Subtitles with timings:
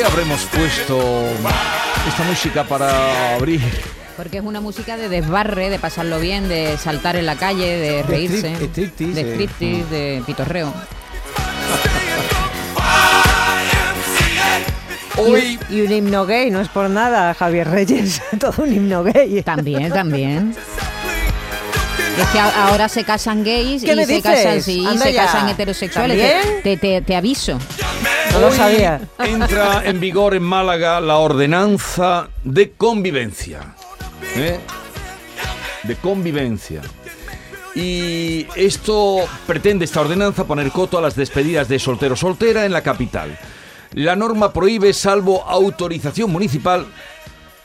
[0.00, 1.24] Qué habremos puesto
[2.08, 3.60] esta música para abrir?
[4.16, 8.02] Porque es una música de desbarre, de pasarlo bien, de saltar en la calle, de
[8.02, 9.32] reírse, strip- striptease, de eh.
[9.32, 10.72] striptease, de pitorreo.
[15.18, 19.42] Hoy Y un himno gay, no es por nada, Javier Reyes, todo un himno gay.
[19.42, 20.54] También, también.
[22.18, 24.22] Es que a- ahora se casan gays ¿Qué y se dices?
[24.22, 26.62] casan, sí, se casan heterosexuales.
[26.62, 27.58] Te aviso.
[28.40, 29.00] No lo Hoy sabía.
[29.18, 33.74] entra en vigor en Málaga la ordenanza de convivencia.
[34.34, 34.58] ¿eh?
[35.82, 36.80] De convivencia.
[37.74, 42.80] Y esto pretende esta ordenanza poner coto a las despedidas de soltero soltera en la
[42.80, 43.38] capital.
[43.92, 46.86] La norma prohíbe, salvo autorización municipal,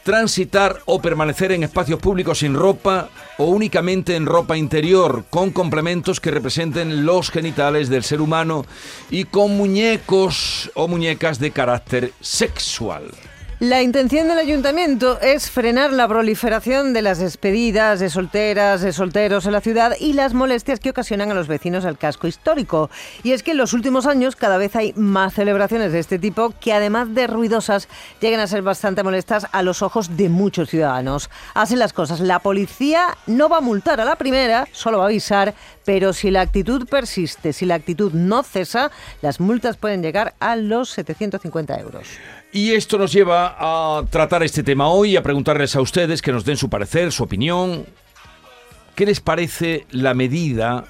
[0.06, 6.20] transitar o permanecer en espacios públicos sin ropa o únicamente en ropa interior, con complementos
[6.20, 8.68] que representen los genitales del ser humano
[9.10, 13.06] y con muñecos o muñecas de carácter sexual.
[13.62, 19.46] La intención del ayuntamiento es frenar la proliferación de las despedidas de solteras, de solteros
[19.46, 22.90] en la ciudad y las molestias que ocasionan a los vecinos al casco histórico.
[23.24, 26.54] Y es que en los últimos años cada vez hay más celebraciones de este tipo
[26.60, 27.88] que además de ruidosas
[28.20, 31.30] llegan a ser bastante molestas a los ojos de muchos ciudadanos.
[31.54, 35.08] Así las cosas, la policía no va a multar a la primera, solo va a
[35.08, 35.54] avisar,
[35.86, 38.92] pero si la actitud persiste, si la actitud no cesa,
[39.22, 42.08] las multas pueden llegar a los 750 euros.
[42.56, 46.46] Y esto nos lleva a tratar este tema hoy a preguntarles a ustedes que nos
[46.46, 47.86] den su parecer, su opinión.
[48.96, 50.86] ¿Qué les parece la medida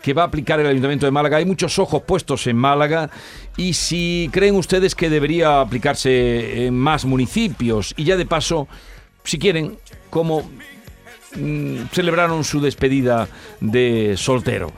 [0.00, 1.38] que va a aplicar el Ayuntamiento de Málaga?
[1.38, 3.10] Hay muchos ojos puestos en Málaga
[3.56, 8.68] y si creen ustedes que debería aplicarse en más municipios y ya de paso,
[9.24, 10.48] si quieren, como
[11.34, 13.26] mm, celebraron su despedida
[13.58, 14.70] de soltero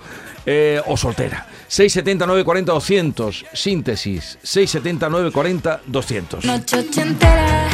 [0.47, 1.47] eh, o soltera.
[1.75, 6.45] 670 940 200, síntesis, 670 940 200.
[6.45, 7.69] Noche ochentera,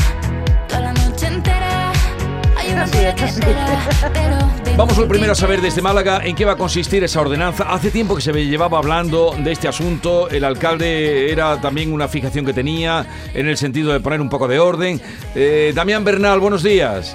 [0.67, 1.93] toda la noche entera.
[2.57, 5.35] Hay una Así mujer es, que así espera, pero ven Vamos lo con primero a
[5.35, 7.65] saber desde Málaga en qué va a consistir esa ordenanza.
[7.71, 10.31] Hace tiempo que se llevaba hablando de este asunto.
[10.31, 14.49] El alcalde era también una fijación que tenía en el sentido de poner un poco
[14.49, 14.99] de orden.
[15.35, 17.15] Eh, Damián Bernal, buenos días.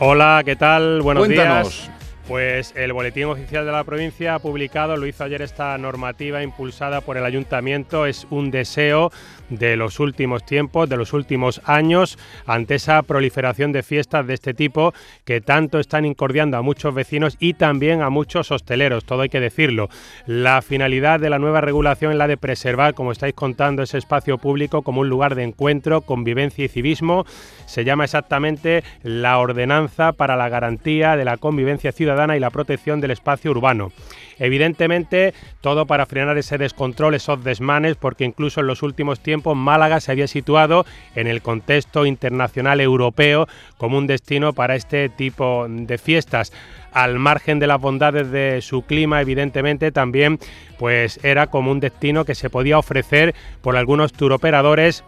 [0.00, 1.00] Hola, ¿qué tal?
[1.00, 1.86] Buenos Cuéntanos.
[1.86, 1.95] días.
[2.28, 7.00] Pues el Boletín Oficial de la Provincia ha publicado, lo hizo ayer esta normativa impulsada
[7.00, 9.12] por el Ayuntamiento, es un deseo
[9.48, 14.54] de los últimos tiempos, de los últimos años, ante esa proliferación de fiestas de este
[14.54, 14.92] tipo
[15.24, 19.38] que tanto están incordiando a muchos vecinos y también a muchos hosteleros, todo hay que
[19.38, 19.88] decirlo.
[20.26, 24.38] La finalidad de la nueva regulación es la de preservar, como estáis contando, ese espacio
[24.38, 27.24] público como un lugar de encuentro, convivencia y civismo.
[27.66, 33.00] Se llama exactamente la Ordenanza para la Garantía de la Convivencia Ciudadana y la Protección
[33.00, 33.92] del Espacio Urbano.
[34.38, 40.00] Evidentemente, todo para frenar ese descontrol, esos desmanes, porque incluso en los últimos tiempos Málaga
[40.00, 45.98] se había situado en el contexto internacional europeo como un destino para este tipo de
[45.98, 46.52] fiestas.
[46.92, 50.38] Al margen de las bondades de su clima, evidentemente también
[50.78, 55.04] pues era como un destino que se podía ofrecer por algunos turoperadores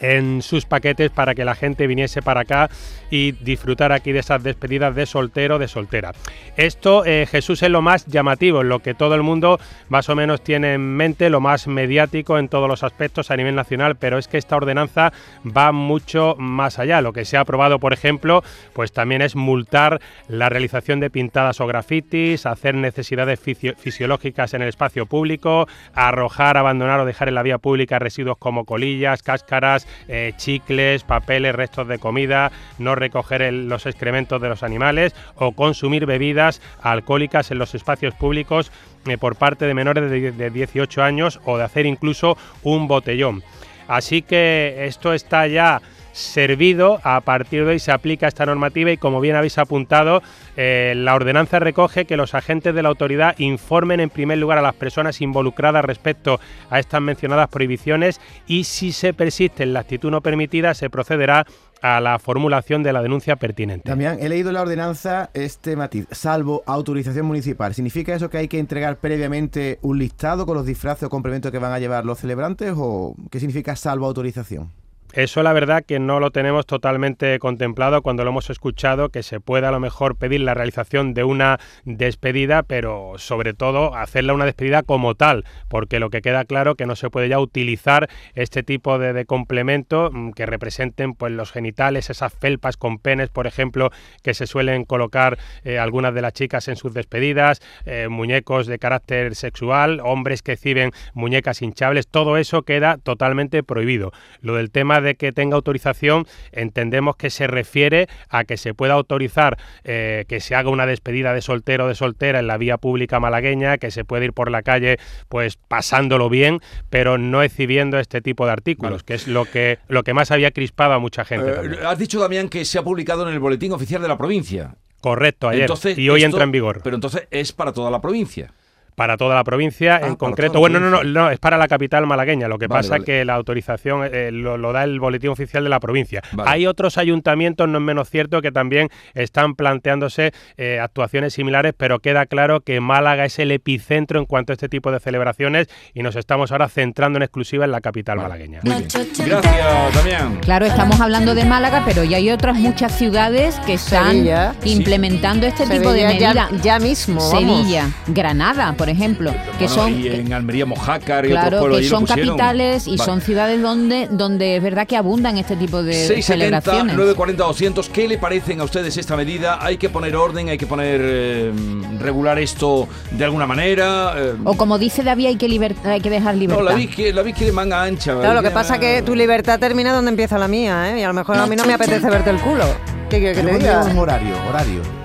[0.00, 2.70] en sus paquetes para que la gente viniese para acá
[3.10, 6.12] y disfrutar aquí de esas despedidas de soltero de soltera.
[6.56, 10.42] Esto, eh, Jesús, es lo más llamativo, lo que todo el mundo más o menos
[10.42, 14.28] tiene en mente, lo más mediático en todos los aspectos a nivel nacional, pero es
[14.28, 15.12] que esta ordenanza
[15.44, 17.00] va mucho más allá.
[17.00, 18.42] Lo que se ha aprobado, por ejemplo,
[18.72, 24.62] pues también es multar la realización de pintadas o grafitis, hacer necesidades fisio- fisiológicas en
[24.62, 29.86] el espacio público, arrojar, abandonar o dejar en la vía pública residuos como colillas, cáscaras,
[30.08, 36.06] eh, chicles, papeles, restos de comida, no recoger los excrementos de los animales o consumir
[36.06, 38.72] bebidas alcohólicas en los espacios públicos
[39.06, 43.42] eh, por parte de menores de, de 18 años o de hacer incluso un botellón.
[43.88, 45.82] Así que esto está ya
[46.20, 47.00] servido.
[47.02, 50.22] A partir de hoy se aplica esta normativa y como bien habéis apuntado,
[50.56, 54.62] eh, la ordenanza recoge que los agentes de la autoridad informen en primer lugar a
[54.62, 56.40] las personas involucradas respecto
[56.70, 61.46] a estas mencionadas prohibiciones y si se persiste en la actitud no permitida se procederá
[61.82, 63.88] a la formulación de la denuncia pertinente.
[63.88, 67.74] Damián, he leído la ordenanza este matiz, salvo autorización municipal.
[67.74, 71.58] ¿Significa eso que hay que entregar previamente un listado con los disfraces o complementos que
[71.58, 74.79] van a llevar los celebrantes o qué significa salvo autorización?
[75.12, 79.40] Eso la verdad que no lo tenemos totalmente contemplado cuando lo hemos escuchado, que se
[79.40, 84.44] pueda a lo mejor pedir la realización de una despedida, pero sobre todo hacerla una
[84.44, 88.62] despedida como tal, porque lo que queda claro que no se puede ya utilizar este
[88.62, 93.90] tipo de, complemento mm, que representen pues los genitales, esas felpas con penes, por ejemplo,
[94.22, 98.78] que se suelen colocar eh, algunas de las chicas en sus despedidas, eh, muñecos de
[98.78, 104.12] carácter sexual, hombres que exhiben muñecas hinchables, todo eso queda totalmente prohibido.
[104.40, 108.94] Lo del tema de que tenga autorización, entendemos que se refiere a que se pueda
[108.94, 112.76] autorizar eh, que se haga una despedida de soltero o de soltera en la vía
[112.78, 114.98] pública malagueña, que se puede ir por la calle
[115.28, 116.60] pues pasándolo bien,
[116.90, 119.04] pero no exhibiendo este tipo de artículos, Vale.
[119.04, 121.50] que es lo que, lo que más había crispado a mucha gente.
[121.50, 124.74] Eh, has dicho, Damián, que se ha publicado en el Boletín Oficial de la Provincia.
[125.00, 125.62] Correcto, ayer.
[125.62, 126.80] Entonces, y hoy esto- entra en vigor.
[126.84, 128.52] Pero entonces es para toda la provincia.
[129.00, 130.58] Para toda la provincia, Ah, en concreto.
[130.58, 132.48] Bueno, no, no, no, es para la capital malagueña.
[132.48, 133.00] Lo que Vale, pasa vale.
[133.00, 136.20] es que la autorización eh, lo, lo da el boletín oficial de la provincia.
[136.32, 136.50] Vale.
[136.50, 142.00] Hay otros ayuntamientos, no es menos cierto, que también están planteándose eh, actuaciones similares, pero
[142.00, 146.02] queda claro que Málaga es el epicentro en cuanto a este tipo de celebraciones y
[146.02, 148.60] nos estamos ahora centrando en exclusiva en la capital malagueña.
[148.64, 148.88] Muy bien.
[149.24, 150.40] Gracias, Damián.
[150.42, 154.54] Claro, estamos hablando de Málaga, pero ya hay otras muchas ciudades que están Sevilla.
[154.64, 156.62] implementando este tipo de ya- medidas.
[156.62, 157.60] ya mismo, vamos.
[157.62, 161.80] Sevilla, Granada, por ejemplo, que Bueno, son y en Almería, Mojácar y otros claro pueblos
[161.80, 163.04] que son capitales y Vale.
[163.04, 166.22] son ciudades donde donde es verdad que abundan este tipo de 670
[166.60, 166.96] celebraciones.
[166.96, 169.58] 940 200 ¿Qué le parecen a ustedes esta medida?
[169.64, 170.48] ¿Hay que poner orden?
[170.48, 171.52] ¿Hay que poner eh,
[172.00, 174.14] regular esto de alguna manera?
[174.16, 175.46] Eh, O como dice David, hay que
[175.84, 176.64] hay que dejar no, libertad.
[176.64, 178.14] la vi que la vi que de manga ancha.
[178.18, 181.00] Claro, lo que pasa es que tu libertad termina donde empieza la mía, ¿eh?
[181.00, 182.64] Y a lo mejor a mí no me apetece verte el culo.
[183.08, 183.92] ¿Qué que Yo te pondría diga?
[183.92, 184.99] un horario, horario.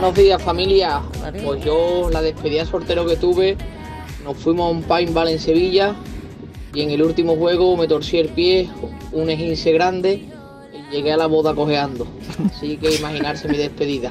[0.00, 1.02] Buenos días familia.
[1.44, 3.58] Pues yo la despedida de soltero que tuve,
[4.24, 5.94] nos fuimos a un paintball en Sevilla
[6.72, 8.70] y en el último juego me torcí el pie,
[9.12, 10.26] un esguince grande
[10.72, 12.06] y llegué a la boda cojeando.
[12.46, 14.10] Así que imaginarse mi despedida.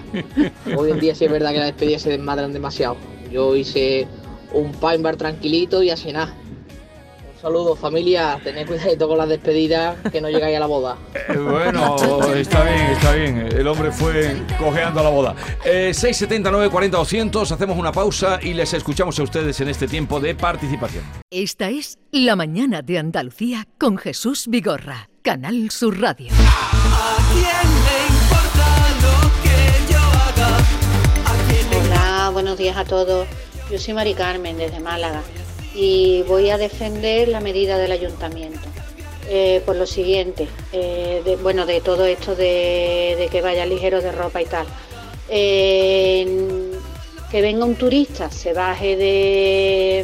[0.78, 2.96] Hoy en día sí es verdad que las despedidas se desmadran demasiado.
[3.32, 4.06] Yo hice
[4.54, 6.36] un paintball tranquilito y así nada.
[7.40, 10.98] Un saludo familia, tened cuidadito con las despedidas que no llegáis a la boda.
[11.16, 11.96] Eh, bueno,
[12.36, 13.38] está bien, está bien.
[13.38, 15.36] El hombre fue cojeando a la boda.
[15.64, 20.20] Eh, 670 940 200 Hacemos una pausa y les escuchamos a ustedes en este tiempo
[20.20, 21.06] de participación.
[21.32, 26.34] Esta es La Mañana de Andalucía con Jesús Vigorra, Canal Sur Radio.
[31.72, 33.26] Hola, buenos días a todos.
[33.72, 35.22] Yo soy Mari Carmen desde Málaga
[35.81, 38.68] y voy a defender la medida del ayuntamiento.
[39.30, 44.12] Eh, por lo siguiente, eh, de- bueno, de todo esto de, que vaya ligero de
[44.12, 44.66] ropa y tal.
[47.31, 50.04] Que venga un turista, se baje de,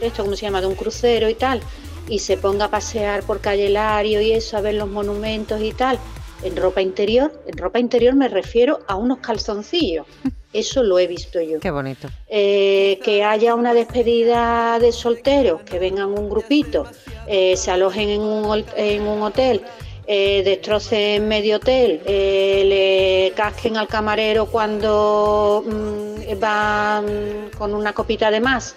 [0.00, 0.60] mm, esto, ¿cómo se llama?
[0.60, 1.60] De un crucero y tal,
[2.08, 5.72] y se ponga a pasear por calle Lario y eso, a ver los monumentos y
[5.72, 5.98] tal,
[6.42, 7.32] en ropa interior.
[7.46, 10.06] En ropa interior me refiero a unos calzoncillos.
[10.52, 11.60] Eso lo he visto yo.
[11.60, 12.08] Qué bonito.
[12.28, 16.86] Eh, que haya una despedida de solteros, que vengan un grupito,
[17.28, 19.62] eh, se alojen en un, hol- en un hotel,
[20.08, 28.32] eh, destrocen medio hotel, eh, le casquen al camarero cuando mm, van con una copita
[28.32, 28.74] de más,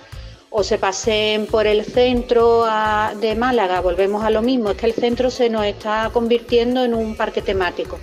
[0.52, 4.86] o se pasen por el centro a- de Málaga, volvemos a lo mismo, es que
[4.86, 7.98] el centro se nos está convirtiendo en un parque temático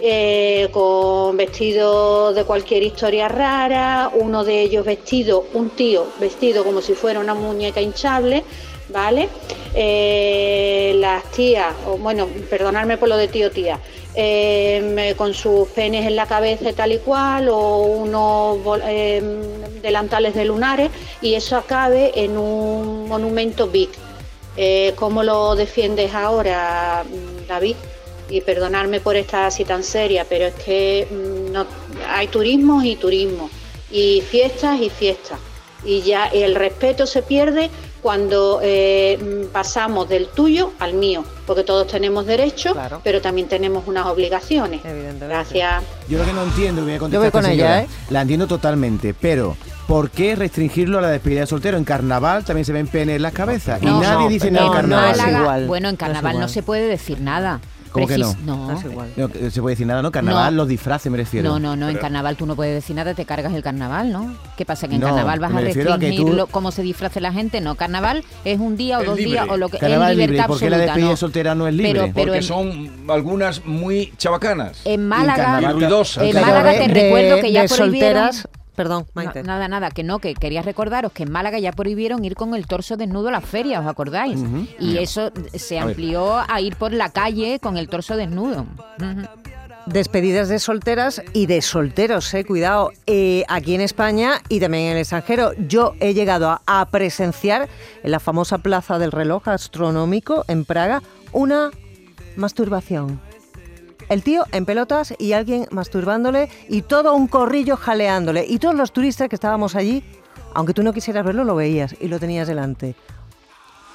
[0.00, 6.80] eh, con vestidos de cualquier historia rara, uno de ellos vestido, un tío vestido como
[6.80, 8.44] si fuera una muñeca hinchable,
[8.90, 9.28] ¿vale?
[9.74, 13.80] Eh, las tías, o bueno, perdonadme por lo de tío tía,
[14.14, 18.58] eh, con sus penes en la cabeza tal y cual, o unos
[19.82, 20.90] delantales de lunares,
[21.20, 23.90] y eso acabe en un monumento big.
[24.96, 27.04] ¿Cómo lo defiendes ahora,
[27.46, 27.76] David?
[28.30, 31.66] Y perdonarme por estar así tan seria, pero es que mm, no,
[32.08, 33.48] hay turismo y turismo,
[33.90, 35.38] y fiestas y fiestas.
[35.84, 37.70] Y ya el respeto se pierde
[38.02, 43.84] cuando eh, mm, pasamos del tuyo al mío, porque todos tenemos derechos, pero también tenemos
[43.86, 44.82] unas obligaciones.
[45.20, 45.82] Gracias.
[46.08, 47.86] Yo lo que no entiendo, voy a Yo contestar voy a esta con ella, ¿eh?
[48.10, 49.56] La entiendo totalmente, pero
[49.86, 51.78] ¿por qué restringirlo a la despedida de soltero?
[51.78, 53.80] En carnaval también se ven penes en las cabezas.
[53.82, 55.10] No, y nadie no, dice no, nada en no carnaval.
[55.12, 55.66] es Málaga- igual.
[55.66, 57.60] Bueno, en carnaval no, se puede decir nada.
[57.90, 59.08] ¿Cómo que No es igual.
[59.16, 60.10] No, se puede decir nada, ¿no?
[60.10, 60.62] Carnaval, No.
[60.62, 61.48] los disfraces me refiero.
[61.50, 64.34] No, no, no, en carnaval tú no puedes decir nada, te cargas el carnaval, ¿no?
[64.56, 64.88] ¿Qué pasa?
[64.88, 67.60] Que en No, carnaval vas a tú- restringirlo cómo se disfrace la gente.
[67.60, 69.32] No, carnaval es un día o dos libre.
[69.32, 70.26] días o lo que Carnaval es libre.
[70.32, 71.10] libertad ¿Y por qué la absoluta, despedida ¿no?
[71.10, 71.92] de soltera no es libre?
[71.92, 74.80] Pero- pero Porque en- son algunas muy chabacanas.
[74.84, 76.24] En Y Málaga, ruidosas.
[76.24, 78.32] en Málaga te de- recuerdo que ya de prohibieron...
[78.32, 78.48] solteras.
[78.78, 82.36] Perdón, No, nada, nada, que no, que quería recordaros que en Málaga ya prohibieron ir
[82.36, 84.38] con el torso desnudo a las ferias, ¿os acordáis?
[84.78, 88.66] Y eso se amplió a ir por la calle con el torso desnudo.
[89.86, 94.92] Despedidas de solteras y de solteros, eh, cuidado, eh, aquí en España y también en
[94.92, 95.54] el extranjero.
[95.54, 97.68] Yo he llegado a, a presenciar
[98.04, 101.70] en la famosa plaza del reloj astronómico en Praga una
[102.36, 103.20] masturbación.
[104.08, 108.46] El tío en pelotas y alguien masturbándole y todo un corrillo jaleándole.
[108.48, 110.02] Y todos los turistas que estábamos allí,
[110.54, 112.94] aunque tú no quisieras verlo, lo veías y lo tenías delante.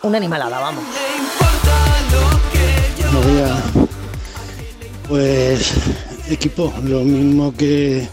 [0.03, 0.83] Una animalada, vamos.
[2.99, 3.63] Buenos días.
[5.07, 5.73] Pues
[6.29, 8.07] equipo, lo mismo que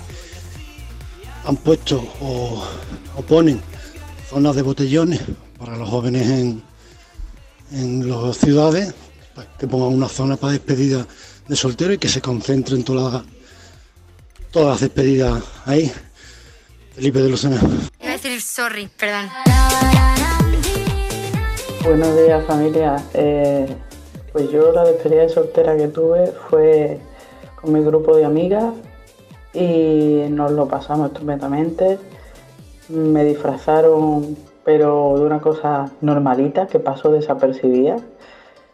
[1.45, 2.65] han puesto o,
[3.17, 3.61] o ponen
[4.29, 5.21] zonas de botellones
[5.59, 6.63] para los jóvenes en,
[7.73, 8.95] en las ciudades,
[9.59, 11.07] que pongan una zona para despedida
[11.51, 13.23] de soltero y que se concentren todas las,
[14.53, 15.91] todas las despedidas ahí.
[16.95, 17.57] Felipe de Lucena.
[18.01, 19.29] Iba a decir sorry, perdón.
[21.83, 23.03] Buenos días familia.
[23.15, 23.67] Eh,
[24.33, 27.01] pues yo la despedida de soltera que tuve fue
[27.61, 28.73] con mi grupo de amigas
[29.53, 31.99] y nos lo pasamos estupendamente.
[32.89, 37.97] Me disfrazaron, pero de una cosa normalita que pasó desapercibida.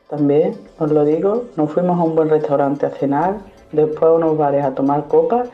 [0.09, 3.39] También, os lo digo, nos fuimos a un buen restaurante a cenar,
[3.73, 5.49] después a unos bares a tomar copas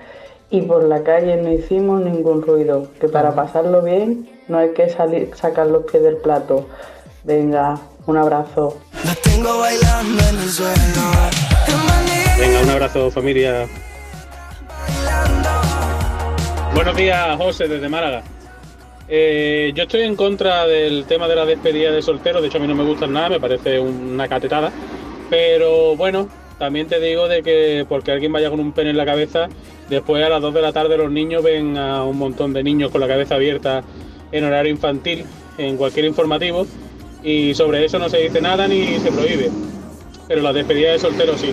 [0.50, 4.90] y por la calle no hicimos ningún ruido, que para pasarlo bien no hay que
[4.90, 6.66] salir, sacar los pies del plato.
[7.24, 8.76] Venga, un abrazo.
[12.38, 13.66] Venga, un abrazo familia.
[16.74, 18.22] Buenos días, José, desde Málaga.
[19.14, 22.62] Eh, yo estoy en contra del tema de la despedida de soltero, de hecho a
[22.62, 24.72] mí no me gustan nada, me parece una catetada.
[25.28, 29.04] Pero bueno, también te digo de que porque alguien vaya con un pene en la
[29.04, 29.50] cabeza,
[29.90, 32.90] después a las 2 de la tarde los niños ven a un montón de niños
[32.90, 33.84] con la cabeza abierta
[34.32, 35.26] en horario infantil,
[35.58, 36.66] en cualquier informativo,
[37.22, 39.50] y sobre eso no se dice nada ni se prohíbe.
[40.26, 41.52] Pero la despedida de soltero sí.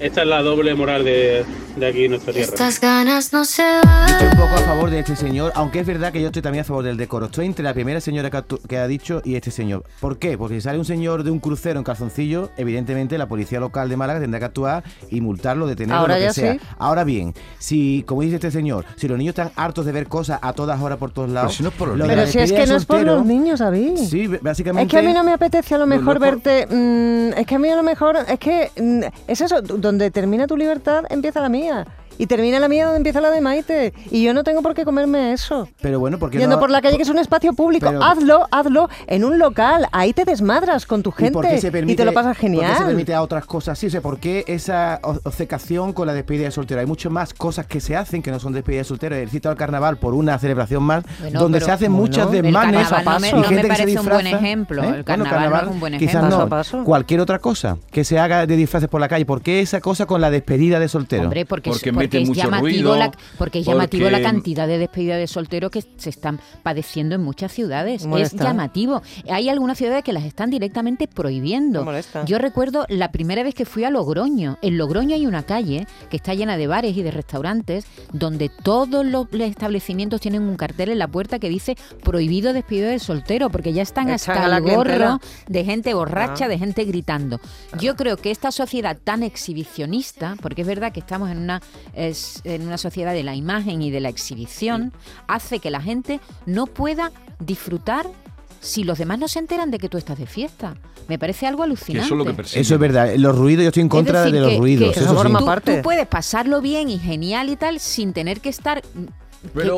[0.00, 1.44] Esta es la doble moral de,
[1.76, 2.48] de aquí en nuestra tierra.
[2.48, 4.48] Estas ganas no se Yo estoy un van.
[4.48, 6.82] poco a favor de este señor, aunque es verdad que yo estoy también a favor
[6.84, 7.26] del decoro.
[7.26, 9.84] Estoy entre la primera señora que ha, tu- que ha dicho y este señor.
[10.00, 10.36] ¿Por qué?
[10.36, 13.96] Porque si sale un señor de un crucero en calzoncillo, evidentemente la policía local de
[13.96, 16.52] Málaga tendrá que actuar y multarlo, detenerlo, Ahora lo que ya sea.
[16.54, 16.60] sí.
[16.78, 20.38] Ahora bien, si, como dice este señor, si los niños están hartos de ver cosas
[20.42, 21.54] a todas horas por todos lados...
[21.54, 22.10] si no es por los niños.
[22.14, 23.96] Pero si es que no es por los niños, David.
[23.98, 24.84] Sí, básicamente...
[24.86, 26.66] Es que a mí no me apetece a lo mejor verte.
[26.66, 28.16] mm, es que a mí a lo mejor.
[28.28, 28.70] Es que.
[28.80, 31.57] mm, es eso, donde termina tu libertad, empieza la mía.
[31.58, 31.84] minha
[32.18, 33.92] Y termina la mía donde empieza la de Maite.
[34.10, 35.68] Y yo no tengo por qué comerme eso.
[35.80, 37.86] Pero bueno, porque Yendo no- por la calle, que es un espacio público.
[37.86, 39.86] Pero- hazlo, hazlo en un local.
[39.92, 41.60] Ahí te desmadras con tu ¿Y por gente.
[41.60, 42.86] se permite, y te lo pasas ¿Por qué se genial.
[42.86, 43.86] permite a otras cosas así?
[43.86, 46.80] O sea, ¿por qué esa obcecación con la despedida de soltero?
[46.80, 49.14] Hay muchas más cosas que se hacen que no son despedida de soltero.
[49.14, 52.42] He citado al carnaval por una celebración más, Bueno, donde pero- se hacen muchas el
[52.42, 54.82] desmanes carnaval no me- y no me gente que se parece un buen ejemplo.
[54.82, 54.86] ¿eh?
[54.88, 56.30] El Bueno, carnaval no es un buen Quizás ejemplo.
[56.30, 56.48] no.
[56.48, 56.84] Paso a paso.
[56.84, 59.24] Cualquier otra cosa que se haga de disfraces por la calle.
[59.24, 61.24] ¿Por qué esa cosa con la despedida de soltero?
[61.24, 64.20] Hombre, porque, Porque es, mete porque es mucho llamativo, ruido, la, porque es llamativo la
[64.22, 68.06] cantidad de despedidas de solteros que se están padeciendo en muchas ciudades.
[68.06, 68.36] Molesta.
[68.36, 69.02] Es llamativo.
[69.30, 71.84] Hay algunas ciudades que las están directamente prohibiendo.
[71.84, 72.24] Molesta.
[72.24, 74.58] Yo recuerdo la primera vez que fui a Logroño.
[74.62, 79.04] En Logroño hay una calle que está llena de bares y de restaurantes donde todos
[79.04, 83.72] los establecimientos tienen un cartel en la puerta que dice prohibido despedido de soltero porque
[83.72, 85.20] ya están Echan hasta el gorro clientela.
[85.48, 86.48] de gente borracha, Ah.
[86.48, 87.40] de gente gritando.
[87.80, 91.60] Yo creo que esta sociedad tan exhibicionista, porque es verdad que estamos en una,
[91.98, 94.92] es- en una sociedad de la imagen y de la exhibición,
[95.26, 98.06] hace que la gente no pueda disfrutar
[98.60, 100.74] si los demás no se enteran de que tú estás de fiesta.
[101.08, 102.04] Me parece algo alucinante.
[102.06, 102.60] eso es lo que persigue.
[102.60, 103.14] Eso es verdad.
[103.16, 104.92] Los ruidos, yo estoy en Es contra decir, de los que- ruidos.
[104.94, 105.14] que eso sí.
[105.16, 105.76] forma tú, parte.
[105.76, 108.82] tú puedes pasarlo bien y genial y tal sin tener que estar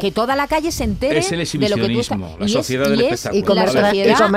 [0.01, 2.45] que- toda la calle se entere es el de lo que tú estás exhibicionismo, la
[2.45, 3.39] y es- sociedad del y espectáculo.
[3.39, 3.69] Y comer,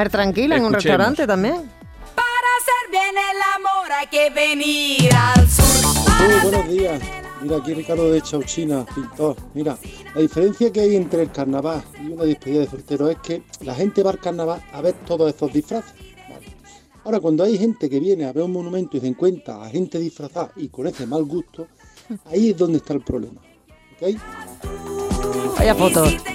[0.08, 1.56] y tranquila en un restaurante también.
[1.56, 5.66] hacer bien el amor hay que venir al sur.
[6.28, 7.02] Muy buenos días.
[7.44, 9.36] Mira, aquí Ricardo de Chauchina, pintor.
[9.54, 9.78] Mira,
[10.16, 13.76] la diferencia que hay entre el carnaval y una despedida de soltero es que la
[13.76, 15.94] gente va al carnaval a ver todos esos disfraces.
[17.04, 20.00] Ahora, cuando hay gente que viene a ver un monumento y se encuentra a gente
[20.00, 21.68] disfrazada y con ese mal gusto,
[22.26, 23.42] ahí es donde está el problema.
[24.00, 24.18] ¿Ok?
[25.58, 26.33] Vaya fotos.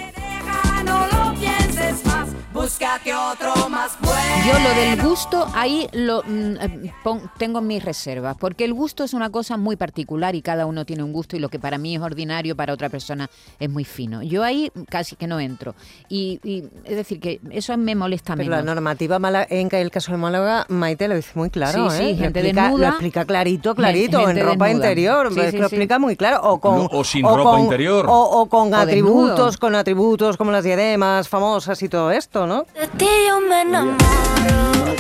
[2.69, 4.19] Búscate otro más bueno.
[4.47, 9.05] Yo lo del gusto, ahí lo mm, eh, pon- tengo mis reservas, porque el gusto
[9.05, 11.79] es una cosa muy particular y cada uno tiene un gusto y lo que para
[11.79, 14.23] mí es ordinario, para otra persona es muy fino.
[14.23, 15.75] Yo ahí casi que no entro.
[16.11, 18.67] Y, y, es decir, que eso me molesta Pero menos.
[18.67, 22.03] la normativa mala- en el caso de Málaga, Maite lo dice muy claro, Sí, sí,
[22.03, 22.13] ¿eh?
[22.13, 22.83] Lo gente explica, desnuda.
[22.83, 24.87] Lo explica clarito, clarito, Gente en ropa desnuda.
[24.91, 25.29] interior.
[25.33, 25.57] Sí, lo sí.
[25.57, 26.41] explica muy claro.
[26.43, 28.05] O, con, No, o sin ropa con- interior.
[28.07, 29.59] O, o con O atributos, desnudo.
[29.59, 32.58] con atributos como las diademas famosas y todo esto, ¿no?
[32.59, 33.97] De ti yo me enamoro.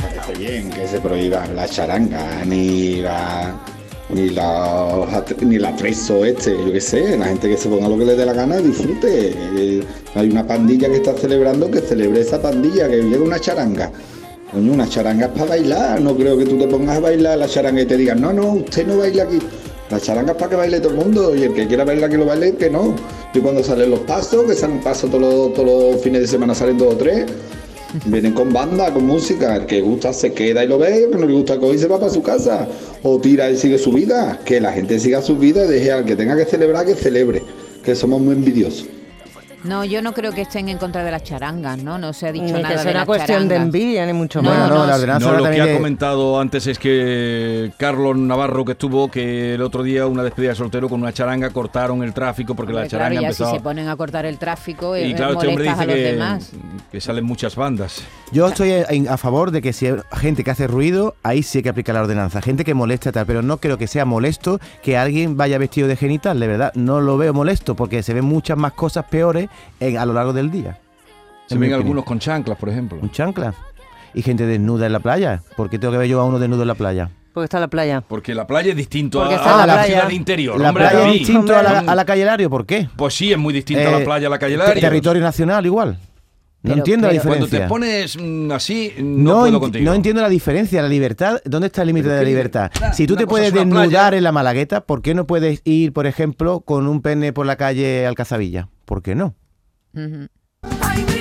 [0.00, 3.52] parece bien que se prohíba la charanga, ni la
[4.10, 7.98] ni la ni la preso este, yo qué sé, la gente que se ponga lo
[7.98, 9.82] que le dé la gana disfrute.
[10.14, 13.90] Hay una pandilla que está celebrando, que celebre esa pandilla, que lleve una charanga.
[14.52, 17.48] Coño, una charanga es para bailar, no creo que tú te pongas a bailar la
[17.48, 19.38] charanga y te digan, no, no, usted no baila aquí.
[19.90, 22.18] La charanga es para que baile todo el mundo y el que quiera bailar que
[22.18, 22.94] lo baile, que no.
[23.32, 26.54] Y cuando salen los pasos, que salen pasos todos los, todos los fines de semana,
[26.54, 27.26] salen dos o tres.
[28.04, 29.56] Vienen con banda, con música.
[29.56, 31.78] El que gusta se queda y lo ve, el que no le gusta coge y
[31.78, 32.68] se va para su casa.
[33.02, 34.38] O tira y sigue su vida.
[34.44, 37.42] Que la gente siga su vida y deje al que tenga que celebrar que celebre.
[37.82, 38.86] Que somos muy envidiosos.
[39.68, 41.98] No, yo no creo que estén en contra de las charangas, ¿no?
[41.98, 44.12] No se ha dicho Ni nada que de sea una las cuestión de envidia, ni
[44.14, 44.68] mucho No, menos.
[44.70, 48.72] no, la ordenanza No, lo que ha de- comentado antes es que Carlos Navarro, que
[48.72, 52.54] estuvo, que el otro día una despedida de soltero con una charanga cortaron el tráfico
[52.54, 53.56] porque la Hombre, claro, charanga ya si empezó.
[53.56, 56.00] se ponen a cortar el tráfico, y eh, claro, este hombre dice a los que,
[56.12, 56.50] demás.
[56.90, 58.02] que salen muchas bandas.
[58.32, 61.62] Yo estoy a favor de que si hay gente que hace ruido, ahí sí hay
[61.62, 62.40] que aplicar la ordenanza.
[62.42, 65.96] Gente que molesta tal, pero no creo que sea molesto que alguien vaya vestido de
[65.96, 66.72] genital, de verdad.
[66.74, 69.48] No lo veo molesto porque se ven muchas más cosas peores
[69.80, 70.78] en- a lo largo del día.
[71.46, 72.98] Se ven algunos con chanclas, por ejemplo.
[73.00, 73.54] Un chancla.
[74.14, 75.42] Y gente desnuda en la playa.
[75.56, 77.10] ¿Por qué tengo que ver yo a uno desnudo en la playa?
[77.32, 78.00] Porque está en la playa.
[78.06, 79.86] Porque la playa es distinto Porque a, está en a la la, playa.
[79.94, 80.60] ciudad de interior.
[80.60, 82.88] La hombre, playa es distinto a la, a la calle Lario, ¿por qué?
[82.96, 84.80] Pues sí, es muy distinta a Eh, la playa a la calle Lario.
[84.80, 85.98] Territorio nacional igual.
[86.60, 87.66] No Pero- entiendo la pero- Cuando diferencia.
[87.66, 89.84] te pones mm, así, no, No, puedo ent- contigo.
[89.84, 91.38] no entiendo la diferencia, la libertad.
[91.44, 92.70] ¿Dónde está el límite de la libertad?
[92.94, 94.16] Si tú te puedes desnudar playa.
[94.18, 97.54] en la Malagueta, ¿por qué no puedes ir, por ejemplo, con un pene por la
[97.56, 98.68] calle Alcazabilla?
[98.86, 99.34] ¿Por qué no?
[99.94, 100.28] Ujú.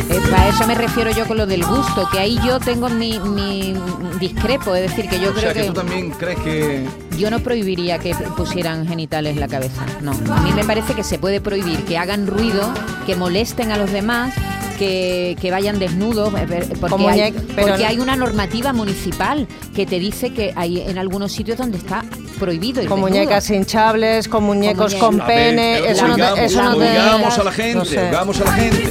[0.10, 3.20] Eh, a eso me refiero yo con lo del gusto, que ahí yo tengo mi,
[3.20, 3.76] mi
[4.20, 6.88] discrepo, es decir, que yo o creo sea, que, que, tú también crees que...
[7.18, 10.12] yo no prohibiría que pusieran genitales en la cabeza, no.
[10.12, 12.74] A mí me parece que se puede prohibir que hagan ruido,
[13.06, 14.34] que molesten a los demás,
[14.78, 20.00] que, que vayan desnudos, eh, porque, hay, porque no- hay una normativa municipal que te
[20.00, 22.04] dice que hay en algunos sitios donde está
[22.40, 23.20] prohibido ir Con desnudo.
[23.20, 25.00] muñecas hinchables, con muñecos muñecas.
[25.10, 25.78] con A ver, pene.
[25.82, 28.00] pero Eso no te, eso no te- oigamos a la gente, no sé.
[28.00, 28.84] a la gente.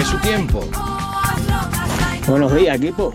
[0.00, 0.64] Es su tiempo.
[2.26, 3.14] Buenos días, equipo.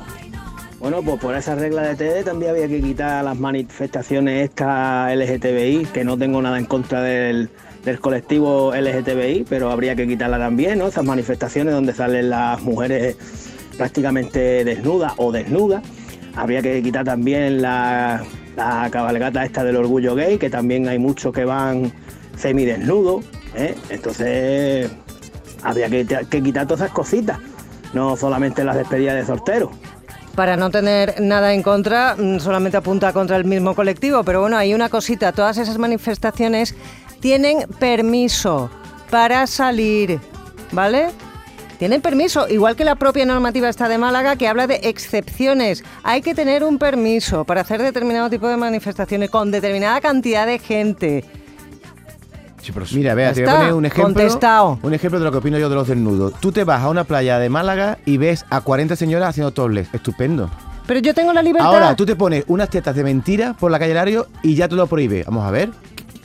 [0.79, 5.87] Bueno, pues por esa regla de TD también había que quitar las manifestaciones estas LGTBI,
[5.91, 7.49] que no tengo nada en contra del,
[7.83, 10.87] del colectivo LGTBI, pero habría que quitarla también, ¿no?
[10.87, 13.17] Esas manifestaciones donde salen las mujeres
[13.77, 15.83] prácticamente desnudas o desnudas.
[16.35, 18.23] Habría que quitar también la,
[18.55, 21.91] la cabalgata esta del orgullo gay, que también hay muchos que van
[22.35, 23.75] semidesnudos, ¿eh?
[23.89, 24.89] Entonces
[25.63, 26.05] habría que,
[26.41, 27.39] quitar todas esas cositas,
[27.93, 29.71] no solamente las despedidas de solteros.
[30.35, 34.23] Para no tener nada en contra, mm, solamente apunta contra el mismo colectivo.
[34.23, 35.33] Pero bueno, hay una cosita.
[35.33, 36.75] Todas esas manifestaciones
[37.19, 38.69] tienen permiso
[39.09, 40.19] para salir,
[40.71, 41.09] ¿vale?
[41.77, 45.83] Tienen permiso, igual que la propia normativa está de Málaga que habla de excepciones.
[46.03, 50.59] Hay que tener un permiso para hacer determinado tipo de manifestaciones con determinada cantidad de
[50.59, 51.23] gente.
[52.61, 54.13] Sí, pero Mira, vea, te voy a poner un ejemplo.
[54.13, 54.79] contestado.
[54.83, 56.33] Un ejemplo de lo que opino yo de los desnudos.
[56.41, 59.87] Tú te vas a una playa de Málaga y ves a 40 señoras haciendo tobles.
[59.93, 60.49] Estupendo.
[60.85, 61.67] Pero yo tengo la libertad.
[61.73, 64.75] Ahora, tú te pones unas tetas de mentira por la calle Lario y ya te
[64.75, 65.23] lo prohíbe.
[65.23, 65.69] Vamos a ver.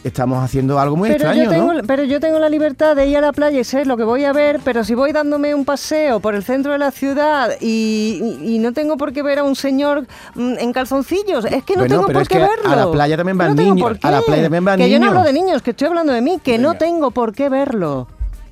[0.04, 1.80] Estamos haciendo algo muy pero, extraño, yo tengo, ¿no?
[1.86, 4.24] pero yo tengo la libertad de ir a la playa y sé lo que voy
[4.26, 8.20] a ver, pero si voy dándome un paseo por el centro de la ciudad y,
[8.42, 11.72] y- y no tengo por qué ver a un señor mm, en calzoncillos, es que
[11.72, 12.76] no Bueno, tengo por es qué que a verlo.
[12.76, 15.20] la playa también van no niños, a la playa también van Que yo no hablo
[15.20, 15.34] niños.
[15.34, 18.06] de niños, que estoy hablando de mí, que no tengo por qué verlo.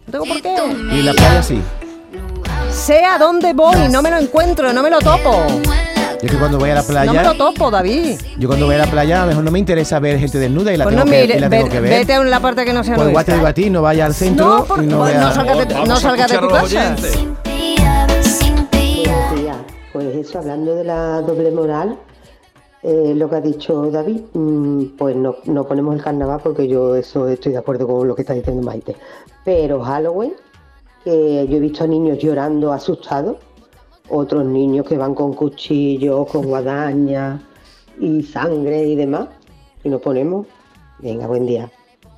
[0.06, 0.54] No tengo por qué.
[0.94, 1.60] Y la playa sí.
[2.70, 5.44] Sé a dónde voy, no me lo encuentro, no me lo topo.
[6.22, 8.16] Yo que cuando voy a la No me lo playa, topo, David.
[8.38, 10.72] yo cuando voy a la playa a lo mejor no me interesa ver gente desnuda
[10.72, 11.90] y la Pues tengo no que, mire, y la tengo ve- que ver.
[11.98, 13.34] vete a la parte que no sea Pues igual te nuestra.
[13.34, 15.20] digo a ti, no vaya al centro No, por- y no pues vea...
[15.20, 16.96] no salgas de, no Vamos a salgas de tu casa.
[19.92, 21.98] Pues eso, hablando de la doble moral,
[22.82, 26.94] eh, lo que ha dicho David, mm, pues no, no ponemos el carnaval porque yo
[26.96, 28.96] eso estoy de acuerdo con lo que está diciendo Maite.
[29.44, 30.32] Pero Halloween,
[31.04, 33.36] que yo he visto a niños llorando asustados,
[34.08, 37.42] otros niños que van con cuchillos, con guadaña
[37.98, 39.28] y sangre y demás.
[39.84, 40.46] Y nos ponemos.
[40.98, 41.70] Venga, buen día.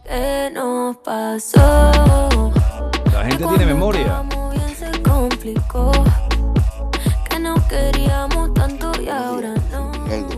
[0.05, 1.66] ¿Qué nos pasó?
[3.12, 4.25] La gente tiene memoria.
[4.77, 4.90] Se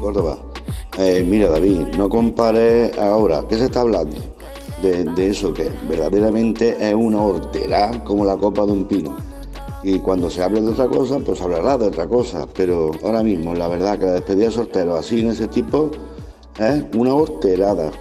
[0.01, 0.39] Córdoba.
[0.99, 3.43] Eh, mira, David, no compares ahora.
[3.49, 4.17] ¿Qué se está hablando?
[4.83, 9.17] De, de eso que verdaderamente es una hortera como la copa de un pino.
[9.89, 12.45] Y cuando se hable de otra cosa, pues hablará de otra cosa.
[12.53, 15.93] Pero ahora mismo, la verdad que la despedida de soltero así en ese tipo
[16.59, 17.93] es una horterada.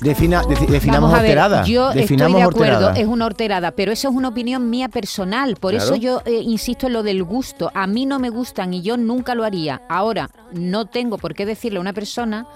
[0.00, 1.64] Defina, defi- definamos Vamos a ver, horterada.
[1.64, 3.00] yo definamos estoy de acuerdo, horterada.
[3.00, 5.56] es una horterada, pero eso es una opinión mía personal.
[5.56, 5.84] Por Claro.
[5.86, 7.70] eso yo eh, insisto en lo del gusto.
[7.74, 9.82] A mí no me gustan y yo nunca lo haría.
[9.88, 12.46] Ahora, no tengo por qué decirle a una persona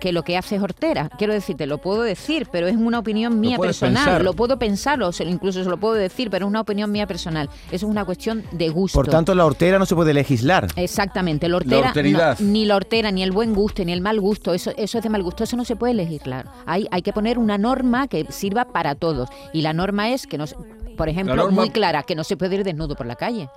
[0.00, 1.08] que lo que hace es hortera.
[1.18, 3.94] Quiero decirte, lo puedo decir, pero es una opinión mía personal.
[4.04, 4.22] pensar.
[4.24, 7.06] Lo puedo pensar o se- incluso se lo puedo decir, pero es una opinión mía
[7.06, 7.48] personal.
[7.66, 8.98] Eso es una cuestión de gusto.
[8.98, 10.68] Por tanto, la hortera no se puede legislar.
[10.76, 11.92] Exactamente, la hortera,
[12.40, 15.04] no, ni la hortera, ni el buen gusto, ni el mal gusto, eso, eso es
[15.04, 16.46] de mal gusto, eso no se puede legislar.
[16.66, 19.28] Hay, hay que poner una norma que sirva para todos.
[19.52, 20.56] Y la norma es que, no, se-
[20.96, 23.48] por ejemplo, norma- muy clara, que no se puede ir desnudo por la calle.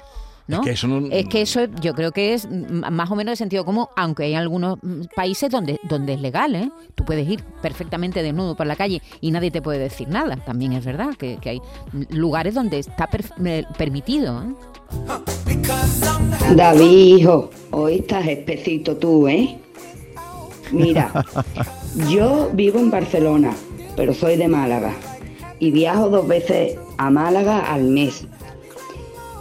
[0.47, 0.57] ¿no?
[0.57, 3.35] Es que eso no- Es que eso yo creo que es más o menos de
[3.35, 4.77] sentido común, aunque hay algunos
[5.15, 6.69] países donde, donde es legal, ¿eh?
[6.93, 10.35] Tú puedes ir perfectamente desnudo por la calle y nadie te puede decir nada.
[10.35, 11.61] También es verdad que, que hay
[12.11, 13.25] lugares donde está per-
[13.75, 14.43] permitido.
[14.43, 15.55] ¿eh?
[16.55, 19.57] David, hijo, hoy estás espesito tú, ¿eh?
[20.71, 21.11] Mira,
[22.09, 23.51] yo vivo en Barcelona,
[23.95, 24.93] pero soy de Málaga
[25.59, 28.27] y viajo dos veces a Málaga al mes.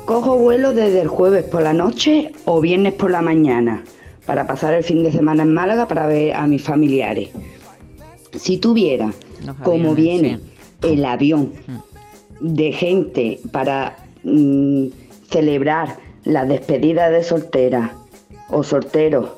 [0.05, 3.85] Cojo vuelo desde el jueves por la noche o viernes por la mañana
[4.27, 7.31] para pasar el fin de semana en Málaga para ver a mis familiares.
[8.33, 9.13] Si tuviera,
[9.63, 10.41] como aviones, viene
[10.83, 11.53] el avión
[12.41, 14.87] de gente para mm,
[15.31, 17.93] celebrar la despedida de soltera
[18.51, 19.31] o solteros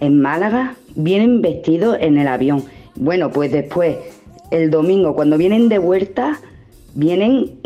[0.00, 2.64] en Málaga, vienen vestidos en el avión.
[2.96, 3.96] Bueno, pues después,
[4.50, 6.40] el domingo, cuando vienen de vuelta,
[6.94, 7.58] vienen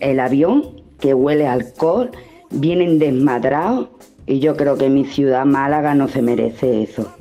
[0.00, 2.10] el avión que huele a alcohol,
[2.50, 3.88] vienen desmadrados
[4.26, 7.12] y yo creo que mi ciudad Málaga no se merece eso.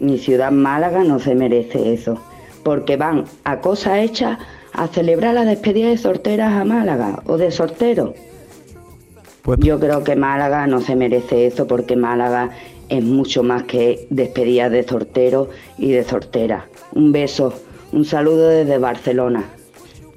[0.00, 2.20] Mi ciudad Málaga no se merece eso,
[2.62, 4.38] porque van a cosas hechas
[4.72, 8.10] a celebrar la despedida de solteras a Málaga o de solteros.
[9.58, 12.50] Yo creo que Málaga no se merece eso porque Málaga
[12.88, 16.64] es mucho más que despedida de solteros y de solteras.
[16.92, 17.52] Un beso,
[17.94, 19.44] un saludo desde Barcelona.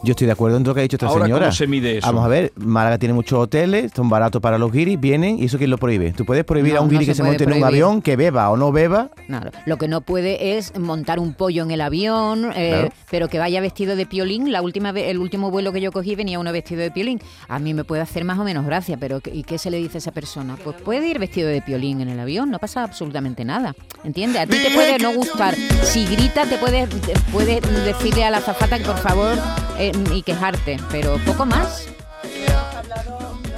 [0.03, 1.45] Yo estoy de acuerdo en lo que ha dicho esta Ahora, señora.
[1.47, 2.07] ¿cómo se mide eso?
[2.07, 5.57] Vamos a ver, Málaga tiene muchos hoteles, son baratos para los guiris, vienen, ¿y eso
[5.57, 6.13] quién lo prohíbe?
[6.13, 8.01] Tú puedes prohibir No, a un no guiri se que se monte en un avión,
[8.01, 9.09] que beba o no beba.
[9.25, 9.51] Claro.
[9.65, 12.89] Lo que no puede es montar un pollo en el avión, eh, Claro.
[13.09, 14.51] pero que vaya vestido de piolín.
[14.51, 17.19] La última vez, el último vuelo que yo cogí venía uno vestido de piolín.
[17.47, 19.77] A mí me puede hacer más o menos gracia, pero ¿qué- ¿y qué se le
[19.77, 20.57] dice a esa persona?
[20.63, 23.75] Pues puede ir vestido de piolín en el avión, no pasa absolutamente nada.
[24.03, 24.41] ¿Entiendes?
[24.43, 25.55] A ti te puede no gustar.
[25.83, 29.35] Si grita, te puedes, te puedes decirle a la azafata que por favor
[29.77, 31.89] eh, y quejarte, pero poco más.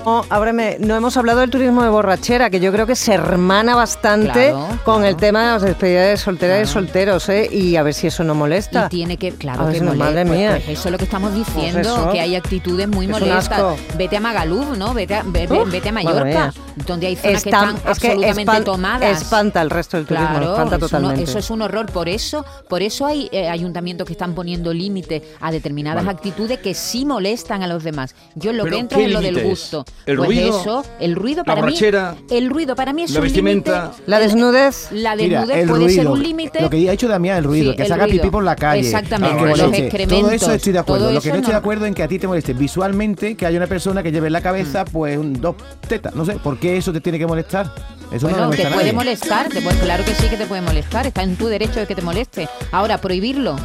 [0.05, 3.75] No, ábreme, no hemos hablado del turismo de borrachera, que yo creo que se hermana
[3.75, 7.47] bastante Claro, con el tema de las despedidas de solteras y solteros, ¿eh?
[7.51, 8.85] Y a ver si eso no molesta.
[8.87, 10.05] Y tiene que, claro A que no, molesta.
[10.05, 10.49] madre Pues- mía.
[10.65, 12.11] pues eso es lo que estamos diciendo, eso.
[12.11, 13.51] que hay actitudes muy Es un molestas.
[13.59, 13.77] asco.
[13.97, 14.95] Vete a Magaluf, ¿no?
[14.95, 16.53] Vete a, ve- Uf, vete a Mallorca,
[16.87, 19.21] donde hay zonas que están es que absolutamente espan- tomadas.
[19.21, 21.23] espanta el resto del turismo, Claro, espanta es uno- totalmente.
[21.23, 21.85] eso es un horror.
[21.91, 26.17] Por eso, por eso hay eh, ayuntamientos que están poniendo límite a determinadas Vale.
[26.17, 28.15] actitudes que sí molestan a los demás.
[28.33, 29.85] Yo lo ¿Pero que entro es lo del gusto.
[30.05, 30.59] ¿El pues ruido?
[30.61, 32.15] eso, el ruido ¿La para mí, borrachera?
[32.31, 33.41] el ruido para mí es ¿La un límite.
[33.41, 33.91] vestimenta?
[34.07, 34.87] La desnudez.
[34.91, 36.61] La desnudez el puede ser ruido, un límite.
[36.61, 38.21] Lo que ya ha dicho Damián, el ruido, Sí, que el se haga ruido.
[38.21, 38.81] pipí por la calle.
[38.81, 41.11] Exactamente, que los excrementos, Todo eso estoy de acuerdo.
[41.11, 43.57] Lo que no estoy de acuerdo en que a ti te moleste visualmente que haya
[43.57, 45.55] una persona que lleve en la cabeza pues un, dos
[45.87, 46.15] tetas.
[46.15, 47.71] No sé, ¿por qué eso te tiene que molestar?
[48.11, 48.93] Eso no Bueno, te puede nadie.
[48.93, 51.85] molestar, te puede- claro que sí que te puede molestar, está en tu derecho de
[51.85, 52.47] que te moleste.
[52.71, 53.55] Ahora, prohibirlo.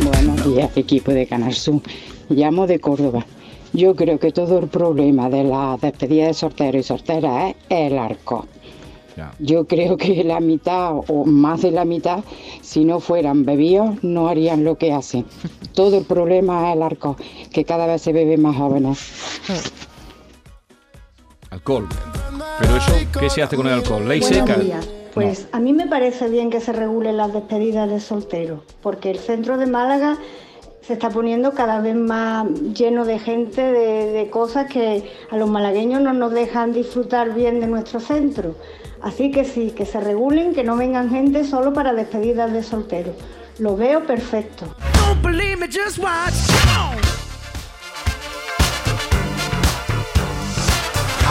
[0.00, 1.82] Buenos días, equipo de Canal Sur.
[2.28, 3.24] Llamo de Córdoba.
[3.72, 7.98] Yo creo que todo el problema de la despedida de solteros y solteras es el
[7.98, 8.46] arco.
[9.38, 12.22] Yo creo que la mitad o más de la mitad,
[12.60, 15.24] si no fueran bebidos, no harían lo que hacen.
[15.74, 17.16] Todo el problema es el arco,
[17.52, 18.98] que cada vez se bebe más jóvenes.
[21.50, 21.88] Alcohol.
[22.60, 24.06] Pero eso, ¿qué se hace con el alcohol?
[24.06, 24.58] Ley Buenos seca.
[24.60, 24.88] días.
[25.14, 29.18] Pues a mí me parece bien que se regulen las despedidas de solteros, porque el
[29.18, 30.18] centro de Málaga
[30.86, 36.00] se está poniendo cada vez más lleno de gente, de, cosas que a los malagueños
[36.00, 38.54] no nos dejan disfrutar bien de nuestro centro.
[39.02, 43.14] Así que sí, que se regulen, que no vengan gente solo para despedidas de solteros.
[43.58, 44.66] Lo veo perfecto.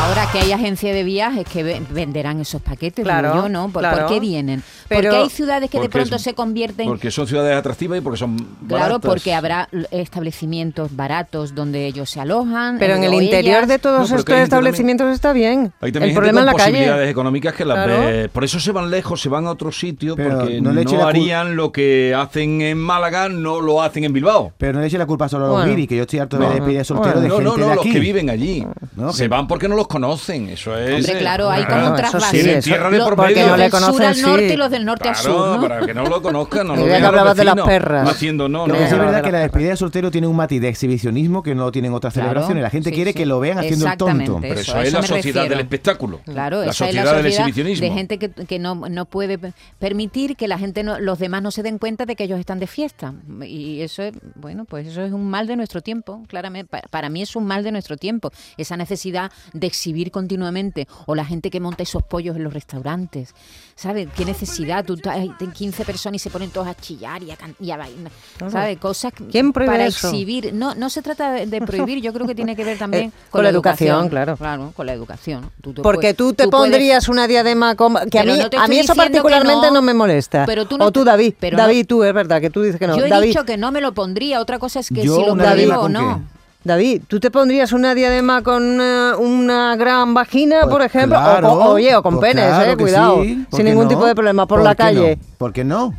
[0.06, 3.70] Ahora que hay agencias de viajes que ve- venderán esos paquetes, Claro, digo yo, ¿no?
[3.70, 3.98] ¿Por, claro.
[4.06, 4.62] por qué vienen?
[4.88, 6.86] Pero- porque hay ciudades que de pronto es- se convierten...
[6.88, 8.38] Porque son ciudades atractivas y porque son
[8.68, 9.10] Claro, baratas.
[9.10, 12.78] porque habrá establecimientos baratos donde ellos se alojan.
[12.78, 13.68] Pero en el interior ellas.
[13.68, 15.74] de todos No, estos también- establecimientos está bien.
[15.82, 17.10] Hay también el gente problema con en la posibilidades calle.
[17.10, 18.00] económicas que las Claro.
[18.06, 18.30] ve.
[18.30, 20.86] Por eso se van lejos, se van a otro sitio, Pero porque no no, le
[20.86, 24.54] cul- harían lo que hacen en Málaga, no lo hacen en Bilbao.
[24.58, 25.72] Pero no le eche la culpa solo a los Bueno.
[25.72, 26.52] guiris, que yo estoy harto de No.
[26.54, 27.92] despedir soltero de no, gente no, no, de los aquí.
[27.94, 28.66] que viven allí.
[28.96, 30.50] No, se que- van porque no los conocen.
[30.50, 30.96] Eso es.
[30.96, 32.32] Hombre, eh, claro, hay como un trasvase.
[32.42, 33.48] Tienen tierra de Lo- por porque medio.
[33.48, 34.54] no le Del sur conocen, al norte sí.
[34.54, 35.62] y los del norte al Claro, sur, ¿no?
[35.68, 38.10] Para que no lo conozcan, no lo vean hablabas de las perras.
[38.10, 38.80] Haciendo, no, Lo no.
[38.80, 41.56] que sí es verdad que la despedida de soltero tiene un matiz de exhibicionismo que
[41.56, 42.30] no tienen otras Claro.
[42.30, 42.62] celebraciones.
[42.64, 43.18] La gente Sí, quiere sí.
[43.18, 44.38] que lo vean haciendo el tonto.
[44.42, 45.50] Pero eso, es la sociedad refiero.
[45.50, 46.20] del espectáculo.
[46.26, 47.88] Claro, la esa es la sociedad del sociedad exhibicionismo.
[47.88, 49.40] de gente que, que no, no puede
[49.80, 52.60] permitir que la gente, no, los demás no se den cuenta de que ellos están
[52.60, 53.14] de fiesta.
[53.46, 56.70] Y eso es, bueno, pues eso es un mal de nuestro tiempo, claramente.
[56.70, 60.88] Pa- Para mí es un mal de nuestro tiempo, esa necesidad de exhibir continuamente.
[61.06, 63.34] O la gente que monta esos pollos en los restaurantes.
[63.76, 64.08] ¿Sabes?
[64.16, 64.86] ¿Qué necesidad?
[64.86, 67.78] Tú ten 15 personas y se ponen todos a chillar y a, can- y a
[67.78, 68.12] bailar.
[68.50, 68.78] ¿Sabes?
[68.80, 70.08] Cosas que- ¿Quién prohíbe para eso?
[70.08, 70.54] exhibir.
[70.54, 73.44] No, no se trata de, prohibir, yo creo que tiene que ver también Eh, con
[73.44, 74.38] la educación, claro.
[74.38, 75.52] Claro, con la educación.
[75.62, 78.00] Tú te Porque puedes- tú te pondrías una diadema como...
[78.10, 80.46] Que a mí, no te a mí eso particularmente no, no, me molesta.
[80.46, 81.34] pero tú no o tú, te- David.
[81.40, 82.98] pero no- David, tú, es verdad que tú dices que no.
[82.98, 85.26] Yo he David, dicho que no me lo pondría, otra cosa es que Yo si
[85.26, 86.24] lo prohíbo o con no.
[86.66, 91.20] David, ¿tú te pondrías una diadema con una, una gran vagina, Pues por ejemplo?
[91.20, 93.24] O- claro, o, oye, o con pues penes, claro eh, cuidado.
[93.24, 93.90] sí, ¿por sin ningún no?
[93.90, 94.76] tipo de problema, por, ¿Por la no?
[94.76, 95.20] calle.
[95.38, 95.94] ¿Por qué no?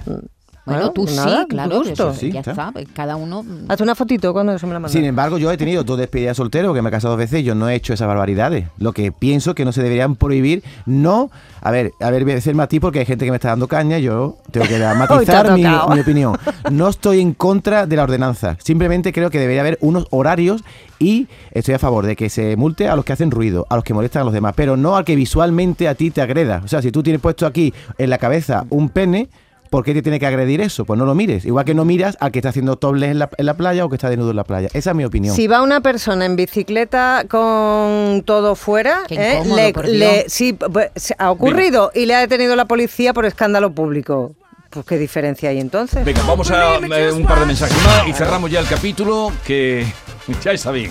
[0.67, 2.51] Bueno, tú nada, sí, claro, eso, Sí, ya está.
[2.51, 2.73] está.
[2.73, 3.45] pues Cada uno.
[3.69, 4.93] Hazte una fotito cuando eso me la mandas.
[4.93, 7.45] Sin embargo, yo he tenido dos despedidas solteros, que me he casado dos veces y
[7.45, 8.67] yo no he hecho esas barbaridades.
[8.79, 11.31] Lo que pienso que no se deberían prohibir, no...
[11.63, 13.67] A ver, a ver, voy a decir matiz porque hay gente que me está dando
[13.67, 16.37] caña, yo tengo que matizar mi, mi opinión.
[16.71, 20.63] No estoy en contra de la ordenanza, simplemente creo que debería haber unos horarios
[21.01, 23.83] y estoy a favor de que se multe a los que hacen ruido, a los
[23.85, 26.63] que molestan a los demás, pero no al que visualmente a ti te agreda.
[26.65, 29.29] O sea, si tú tienes puesto aquí en la cabeza un pene...
[29.71, 30.85] ¿Por qué te tiene que agredir eso?
[30.85, 31.45] Pues no lo mires.
[31.45, 33.89] Igual que no miras al que está haciendo tobles en la, en la playa o
[33.89, 34.69] que está desnudo en la playa.
[34.73, 35.35] Esa es mi opinión.
[35.35, 39.35] Si va una persona en bicicleta con todo fuera, Qué ¿eh?
[39.45, 43.73] incómodo, le, le- sí, pues, ha ocurrido y le ha detenido la policía por escándalo
[43.73, 44.35] público.
[44.71, 46.05] Pues qué diferencia hay entonces.
[46.05, 49.87] Venga, vamos a eh, un par de mensajes más y cerramos ya el capítulo que
[50.45, 50.91] ya está bien.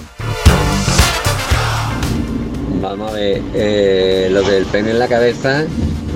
[2.81, 5.65] Vamos a ver, eh, lo del pene en la cabeza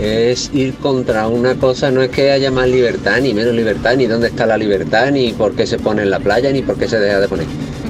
[0.02, 4.08] es ir contra una cosa, no es que haya más libertad, ni menos libertad, ni
[4.08, 6.88] dónde está la libertad, ni por qué se pone en la playa, ni por qué
[6.88, 7.46] se deja de poner.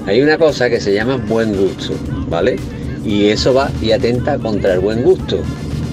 [0.06, 1.93] Hay una cosa que se llama buen gusto,
[2.30, 2.58] ¿vale?
[3.06, 5.39] Y eso va y atenta contra el buen gusto,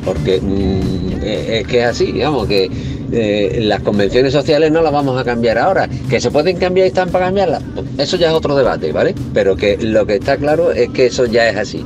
[0.05, 2.71] porque mm, eh, es que es así, digamos, que
[3.13, 6.89] eh, las convenciones sociales no las vamos a cambiar ahora, que se pueden cambiar y
[6.89, 7.63] están para cambiarlas,
[7.99, 9.15] eso ya es otro debate, ¿vale?
[9.35, 11.85] Pero que lo que está claro es que eso ya es así.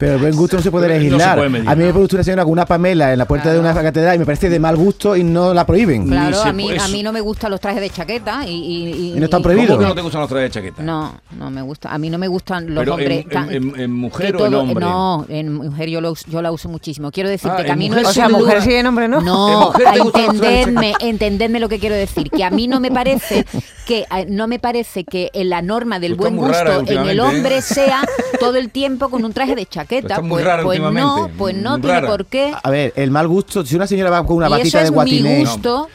[0.00, 1.36] Pero el buen gusto no se puede No se legislar.
[1.36, 1.68] puede medir.
[1.68, 4.16] a mí me produce una señora con una pamela en la puerta de una catedral
[4.16, 6.06] y me parece de mal gusto y no la prohíben.
[6.08, 9.18] Claro, a mí, a mí no me gustan los trajes de chaqueta y, y, ¿Y
[9.18, 9.76] no están prohibidos?
[9.76, 10.82] ¿Cómo que no te gustan los trajes de chaqueta?
[10.82, 11.92] No, no me gusta.
[11.92, 13.24] A mí no me gustan los Pero hombres.
[13.24, 14.84] en- tan- en- en- en mujer o en hombre?
[14.84, 17.10] No, en mujer yo, lo yo la uso muchísimo.
[17.10, 19.18] Quiero decirte Ah, que a mí no es O sea, mujer sí, en hombre no.
[19.18, 22.30] En No, entendedme, entendedme lo que quiero decir.
[22.30, 23.44] Que a mí no me parece
[23.86, 27.18] que eh, no me parece que en la norma del Tú buen gusto en el
[27.18, 27.20] ¿eh?
[27.20, 28.00] hombre sea
[28.38, 29.89] todo el tiempo con un traje de chaqueta.
[29.98, 32.08] Estás muy Pues, rara pues no, pues no muy tiene rara.
[32.08, 32.52] por qué.
[32.62, 34.84] A ver, el mal gusto, si una señora va con una y eso batita de
[34.84, 35.38] es mi guatiné.
[35.40, 35.88] gusto.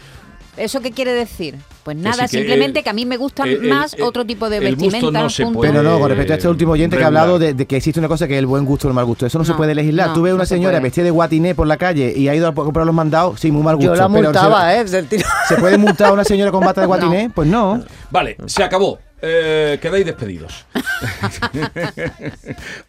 [0.57, 1.55] ¿Eso qué quiere decir?
[1.83, 4.25] Pues nada, sí que simplemente el- que a mí me gustan el- más el- otro
[4.25, 5.11] tipo de vestimenta.
[5.11, 5.59] no se punto.
[5.59, 7.75] puede- Pero no, con respecto a este último oyente que ha hablado de, de que
[7.75, 9.25] existe una cosa que es el buen gusto o el mal gusto.
[9.25, 10.07] Eso no, se puede legislar.
[10.07, 10.83] no, Tú ves no una se señora puede.
[10.83, 13.63] vestida de guatiné por la calle y ha ido a comprar los mandados, sí, muy
[13.63, 13.93] mal gusto.
[13.93, 14.83] Yo la multaba, se, ¿eh?
[14.85, 15.27] Del tiro.
[15.49, 17.29] ¿Se puede multar a una señora con bata de guatiné?
[17.35, 17.83] Pues no.
[18.09, 18.97] Vale, se acabó.
[19.27, 20.65] Eh, quedáis despedidos.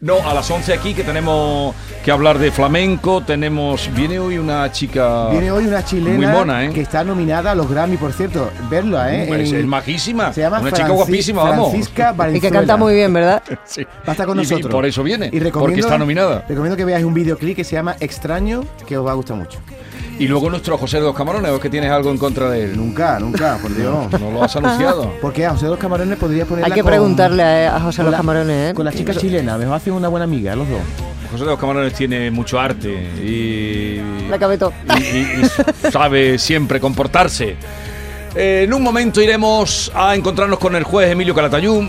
[0.01, 1.73] no, a las 11 aquí que tenemos
[2.05, 3.21] que hablar de flamenco.
[3.23, 3.89] Tenemos.
[3.95, 5.29] Viene hoy una chica.
[5.29, 6.71] Viene hoy una chilena Muy mona, ¿eh?
[6.73, 8.51] que está nominada a los Grammy, por cierto.
[8.69, 9.27] Verla, ¿eh?
[9.27, 10.31] En- es majísima.
[10.31, 11.71] Se llama una chica guapísima, vamos.
[11.71, 12.59] Francisca Y que Valenzuela.
[12.59, 13.41] canta muy bien, ¿verdad?
[13.65, 13.83] Sí.
[13.83, 14.71] Va a estar con Y- y nosotros.
[14.71, 16.45] por eso viene, Y recomiendo, porque está nominada.
[16.47, 19.59] Recomiendo que veáis un videoclip que se llama Extraño, que os va a gustar mucho.
[20.19, 22.63] Y luego nuestro José de los Camarones, ¿o es que tienes algo en contra de
[22.63, 22.75] él?
[22.77, 24.11] Nunca, nunca, por Dios.
[24.19, 25.13] No lo has anunciado.
[25.21, 27.97] Porque a José de los Camarones podría ponerla Hay que con- preguntarle a, a José
[27.97, 28.73] con Los la- Camarones, ¿eh?
[28.73, 30.79] Con la chica chilena, mejor hacen una buena amiga, los dos.
[31.31, 32.89] José de los Camarones tiene mucho arte
[33.23, 34.73] y, La cabe todo.
[34.97, 35.41] y- y-
[35.87, 37.55] y sabe siempre comportarse.
[38.35, 41.85] Eh, en un momento iremos a encontrarnos con el juez Emilio Calatayud.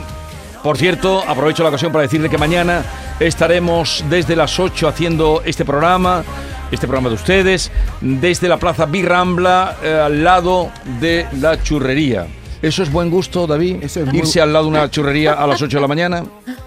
[0.62, 2.82] Por cierto, aprovecho la ocasión para decirle que mañana
[3.20, 6.24] estaremos desde las 8 haciendo este programa,
[6.70, 12.26] este programa de ustedes, desde la Plaza Birrambla, eh, al lado de la churrería.
[12.61, 13.76] ¿Eso es buen gusto, David?
[13.83, 16.24] Eso es muy- Irse al lado de una churrería a las 8 de la mañana.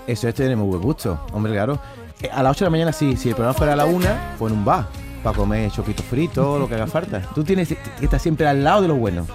[0.08, 1.80] Eso es tener muy buen gusto, hombre, claro.
[2.22, 4.08] Eh, A las 8 de la mañana sí, si el programa fuera a la 1,
[4.40, 4.88] pues en un bar,
[5.24, 7.22] para comer choquitos fritos, lo que haga falta.
[7.36, 9.28] Tú tienes que estar siempre al lado de los buenos.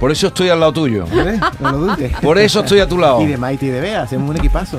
[0.00, 1.04] Por eso estoy al lado tuyo.
[1.12, 1.40] ¿Ves?
[1.60, 2.12] No lo dudes.
[2.22, 3.20] Por eso estoy a tu lado.
[3.22, 4.78] Y de Maite y de Bea, hacemos un equipazo.